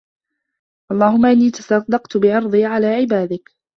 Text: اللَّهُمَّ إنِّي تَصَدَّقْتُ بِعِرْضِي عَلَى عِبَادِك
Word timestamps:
اللَّهُمَّ 0.91 1.25
إنِّي 1.25 1.51
تَصَدَّقْتُ 1.51 2.17
بِعِرْضِي 2.17 2.65
عَلَى 2.65 2.87
عِبَادِك 2.87 3.51